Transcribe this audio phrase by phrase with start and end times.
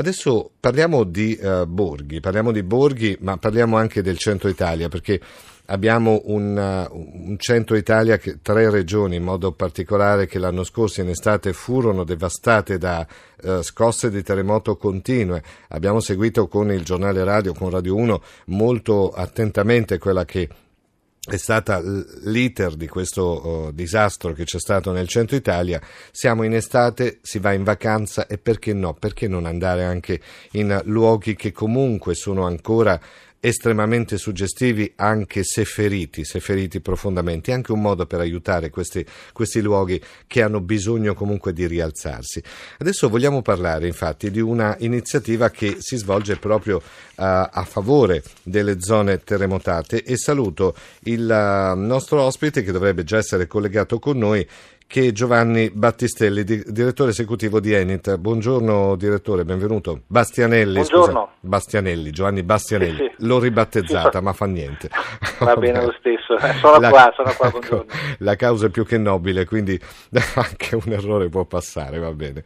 [0.00, 5.20] Adesso parliamo di uh, borghi, parliamo di borghi, ma parliamo anche del centro Italia, perché
[5.66, 11.02] abbiamo un, uh, un centro Italia, che, tre regioni in modo particolare che l'anno scorso
[11.02, 13.06] in estate furono devastate da
[13.42, 15.42] uh, scosse di terremoto continue.
[15.68, 20.48] Abbiamo seguito con il giornale radio, con Radio 1, molto attentamente quella che
[21.22, 21.82] è stata
[22.24, 25.80] l'iter di questo uh, disastro che c'è stato nel centro Italia.
[26.10, 28.94] Siamo in estate, si va in vacanza e perché no?
[28.94, 30.20] Perché non andare anche
[30.52, 32.98] in luoghi che comunque sono ancora
[33.40, 39.60] estremamente suggestivi anche se feriti, se feriti profondamente, anche un modo per aiutare questi, questi,
[39.60, 42.42] luoghi che hanno bisogno comunque di rialzarsi.
[42.78, 46.82] Adesso vogliamo parlare infatti di una iniziativa che si svolge proprio uh,
[47.16, 53.46] a favore delle zone terremotate e saluto il uh, nostro ospite che dovrebbe già essere
[53.46, 54.46] collegato con noi
[54.90, 58.16] che Giovanni Battistelli, di, direttore esecutivo di Enit.
[58.16, 60.00] Buongiorno direttore, benvenuto.
[60.08, 61.20] Bastianelli, Buongiorno.
[61.20, 62.96] Scusa, Bastianelli, Giovanni Bastianelli.
[62.96, 63.26] Sì, sì.
[63.26, 64.88] L'ho ribattezzata, sì, ma fa niente.
[65.38, 66.36] Va bene lo stesso.
[66.36, 67.84] Eh, sono la, qua, sono qua, buongiorno.
[68.18, 69.78] La causa è più che nobile, quindi
[70.34, 72.42] anche un errore può passare, va bene.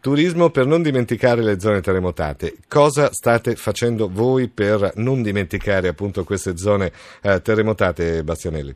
[0.00, 2.58] Turismo per non dimenticare le zone terremotate.
[2.68, 8.72] Cosa state facendo voi per non dimenticare appunto queste zone eh, terremotate, Bastianelli?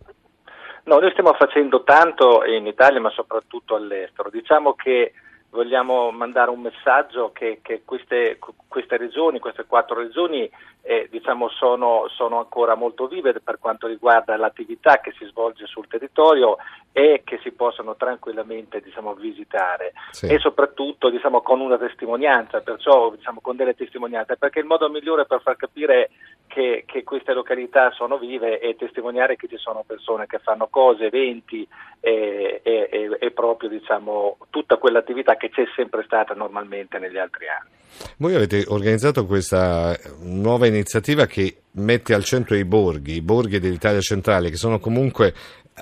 [0.84, 4.30] No, noi stiamo facendo tanto in Italia ma soprattutto all'estero.
[4.30, 5.12] Diciamo che
[5.50, 8.38] vogliamo mandare un messaggio che, che queste,
[8.72, 14.34] queste, regioni, queste quattro regioni, eh, diciamo sono, sono, ancora molto vive per quanto riguarda
[14.38, 16.56] l'attività che si svolge sul territorio
[16.90, 20.26] e che si possono tranquillamente diciamo, visitare sì.
[20.26, 25.26] e soprattutto diciamo, con una testimonianza, perciò diciamo, con delle testimonianze, perché il modo migliore
[25.26, 26.08] per far capire
[26.46, 31.06] che, che, queste località sono vive è testimoniare che ci sono persone che fanno cose,
[31.06, 31.68] eventi
[32.00, 37.80] e, e, e proprio diciamo, tutta quell'attività che c'è sempre stata normalmente negli altri anni.
[38.18, 44.00] Voi avete organizzato questa nuova iniziativa che mette al centro i borghi, i borghi dell'Italia
[44.00, 45.32] centrale, che sono comunque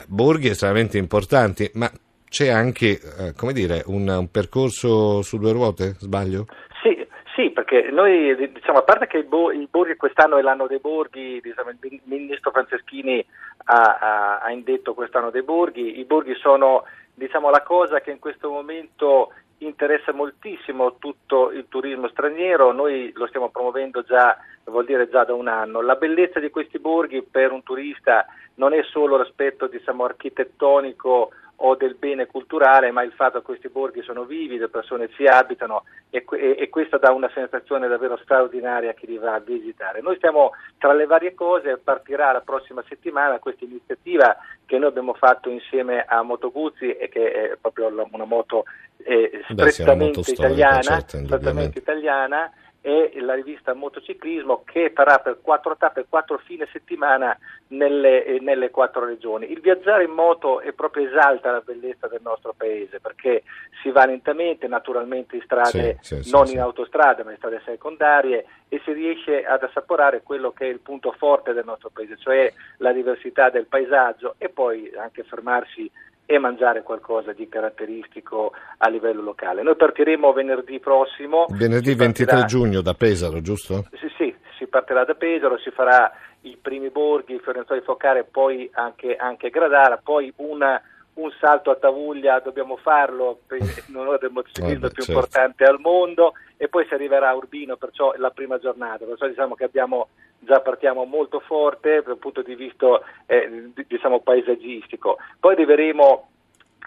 [0.06, 1.90] borghi estremamente importanti, ma
[2.28, 6.46] c'è anche eh, dire, un, un, percorso su due ruote, sbaglio?
[6.80, 10.66] Sì, sì, perché noi diciamo, a parte che i, bo- i borghi quest'anno è l'anno
[10.66, 13.24] dei borghi, diciamo, il ministro Franceschini
[13.64, 18.18] ha, ha, ha, indetto quest'anno dei borghi, i borghi sono diciamo, la cosa che in
[18.18, 19.32] questo momento
[19.66, 25.34] interessa moltissimo tutto il turismo straniero, noi lo stiamo promuovendo già, vuol dire già da
[25.34, 25.80] un anno.
[25.80, 31.30] La bellezza di questi borghi per un turista non è solo l'aspetto diciamo, architettonico
[31.62, 35.26] o del bene culturale, ma il fatto che questi borghi sono vivi, le persone ci
[35.26, 39.40] abitano e, e, e, questa dà una sensazione davvero straordinaria a chi li va a
[39.40, 40.00] visitare.
[40.00, 45.12] Noi stiamo tra le varie cose, partirà la prossima settimana questa iniziativa che noi abbiamo
[45.12, 48.64] fatto insieme a Moto Guzzi e che è proprio una moto
[49.04, 55.76] eh, strettamente, Beh, italiana, certo, strettamente italiana e la rivista Motociclismo che farà per quattro
[55.76, 57.36] tappe, quattro fine settimana
[57.68, 59.50] nelle, eh, nelle, quattro regioni.
[59.50, 63.42] Il viaggiare in moto è proprio esalta la bellezza del nostro paese perché
[63.82, 67.60] si va lentamente, naturalmente in strade, sì, sì, non sì, in autostrada ma in strade
[67.64, 72.16] secondarie e si riesce ad assaporare quello che è il punto forte del nostro paese,
[72.16, 75.90] cioè la diversità del paesaggio e poi anche fermarsi
[76.30, 79.62] e mangiare qualcosa di caratteristico a livello locale.
[79.62, 81.46] Noi partiremo venerdì prossimo.
[81.48, 83.86] Venerdì 23 giugno da Pesaro, giusto?
[83.98, 86.08] Sì, sì, si partirà da Pesaro, si farà
[86.42, 90.80] i primi borghi, Fiorenzo Focare, poi anche, anche Gradara, poi una,
[91.14, 93.40] un salto a Tavuglia dobbiamo farlo
[93.88, 95.10] in onore del motociclismo più certo.
[95.12, 99.54] importante al mondo e poi si arriverà a Urbino, perciò la prima giornata, perciò diciamo
[99.54, 106.28] che abbiamo, già partiamo molto forte dal punto di vista eh, diciamo, paesaggistico, poi arriveremo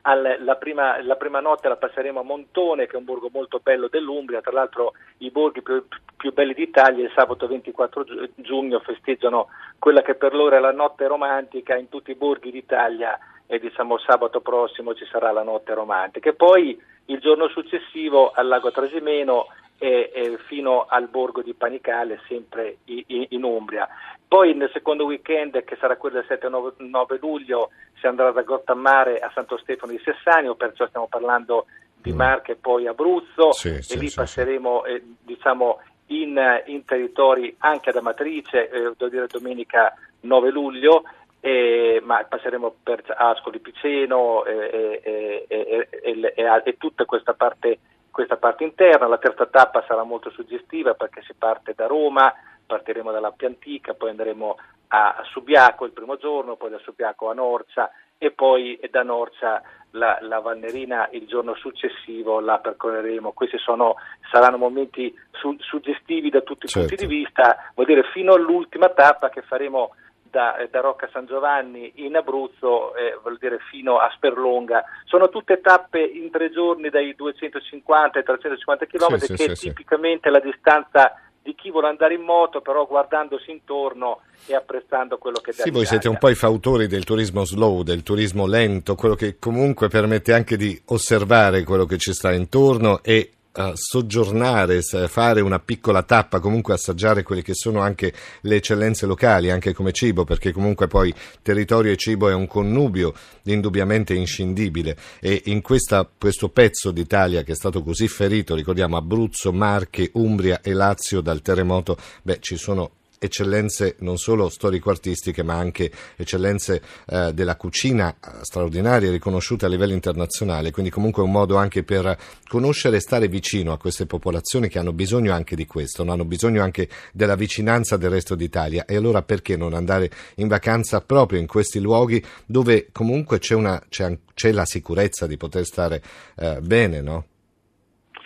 [0.03, 3.59] al, la, prima, la, prima, notte la passeremo a Montone, che è un borgo molto
[3.63, 5.85] bello dell'Umbria, tra l'altro i borghi più,
[6.17, 8.05] più belli d'Italia il sabato 24
[8.35, 9.47] giugno festeggiano
[9.79, 13.17] quella che per loro è la notte romantica in tutti i borghi d'Italia
[13.53, 16.29] e diciamo sabato prossimo ci sarà la notte romantica.
[16.29, 19.45] E poi il giorno successivo al lago Trasimeno
[19.77, 23.87] e, e fino al borgo di Panicale, sempre in, in Umbria.
[24.27, 27.69] Poi nel secondo weekend, che sarà quello del 7-9 luglio,
[27.99, 31.67] si andrà da Gottammare a Santo Stefano di Sessanio, perciò stiamo parlando
[32.01, 32.15] di mm.
[32.15, 37.55] Marche e poi Abruzzo, sì, e sì, lì sì, passeremo eh, diciamo, in, in, territori
[37.59, 41.03] anche ad Amatrice, eh, devo dire domenica 9 luglio,
[41.45, 47.79] eh, ma passeremo per Ascoli Piceno e, e, e, e, tutta questa parte
[48.09, 52.31] questa parte interna, la terza tappa sarà molto suggestiva perché si parte da Roma,
[52.65, 54.55] partiremo dalla Piantica, poi andremo
[54.89, 59.61] a Subiaco il primo giorno, poi da Subiaco a Norcia e poi da Norcia
[59.91, 63.33] la, la Valnerina il giorno successivo la percorreremo.
[63.33, 63.95] Questi sono,
[64.31, 66.93] saranno momenti su, suggestivi da tutti certo.
[66.93, 69.95] i punti di vista, vuol dire fino all'ultima tappa che faremo
[70.33, 74.83] da, da, Rocca San Giovanni in Abruzzo, eh, vuol dire fino a Sperlonga.
[75.05, 79.71] Sono tutte tappe in tre giorni dai 250 ai 350 km, sì, che sì, è
[79.71, 80.31] tipicamente sì.
[80.31, 85.53] la distanza di chi vuole andare in moto, però guardandosi intorno e apprezzando quello che
[85.55, 85.61] dà.
[85.61, 89.37] Sì, voi siete un po' i fautori del turismo slow, del turismo lento, quello che
[89.37, 93.33] comunque permette anche di osservare quello che ci sta intorno e
[93.73, 99.73] soggiornare, fare una piccola tappa, comunque assaggiare quelle che sono anche le eccellenze locali, anche
[99.73, 103.13] come cibo, perché comunque poi territorio e cibo è un connubio
[103.43, 104.97] indubbiamente inscindibile.
[105.19, 110.61] E in questa, questo pezzo d'Italia che è stato così ferito, ricordiamo Abruzzo, Marche, Umbria
[110.61, 112.91] e Lazio dal terremoto, beh ci sono
[113.23, 119.93] eccellenze non solo storico-artistiche ma anche eccellenze eh, della cucina eh, straordinarie riconosciute a livello
[119.93, 122.17] internazionale, quindi comunque un modo anche per
[122.47, 126.61] conoscere e stare vicino a queste popolazioni che hanno bisogno anche di questo, hanno bisogno
[126.61, 128.85] anche della vicinanza del resto d'Italia.
[128.85, 133.81] E allora perché non andare in vacanza proprio in questi luoghi dove comunque c'è, una,
[133.89, 136.01] c'è, c'è la sicurezza di poter stare
[136.37, 137.25] eh, bene, no?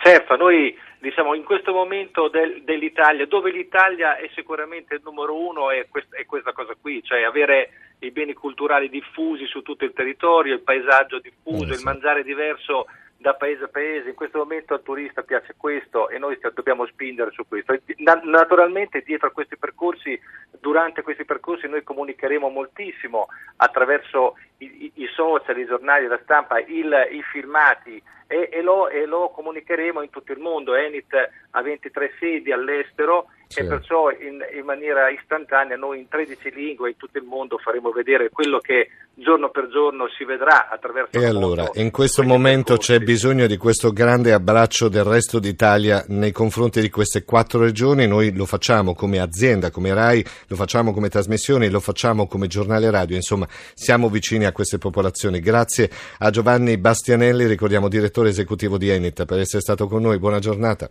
[0.00, 0.74] Certo, noi
[1.08, 6.14] diciamo, in questo momento del, dell'Italia, dove l'Italia è sicuramente il numero uno, è, quest,
[6.14, 7.70] è questa cosa qui, cioè avere
[8.00, 12.86] i beni culturali diffusi su tutto il territorio, il paesaggio diffuso, eh, il mangiare diverso
[13.20, 17.32] da paese a paese, in questo momento al turista piace questo e noi dobbiamo spingere
[17.32, 17.76] su questo.
[18.22, 20.18] Naturalmente dietro a questi percorsi,
[20.60, 23.26] durante questi percorsi noi comunicheremo moltissimo
[23.56, 29.04] attraverso i, i social, i giornali, la stampa, il, i filmati e, e, lo, e,
[29.04, 30.76] lo, comunicheremo in tutto il mondo.
[30.76, 31.12] Enit
[31.50, 33.60] ha 23 sedi all'estero sì.
[33.60, 37.90] e perciò in, in, maniera istantanea noi in 13 lingue in tutto il mondo faremo
[37.90, 43.00] vedere quello che giorno per giorno si vedrà attraverso E allora, in questo momento c'è
[43.00, 48.34] bisogno di questo grande abbraccio del resto d'Italia nei confronti di queste quattro regioni, noi
[48.34, 53.16] lo facciamo come azienda, come RAI, lo facciamo come trasmissioni, lo facciamo come giornale radio,
[53.16, 55.40] insomma siamo vicini a queste popolazioni.
[55.40, 60.38] Grazie a Giovanni Bastianelli, ricordiamo direttore esecutivo di Enit, per essere stato con noi, buona
[60.38, 60.88] giornata.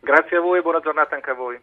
[0.00, 1.60] Grazie a voi e buona giornata anche a voi.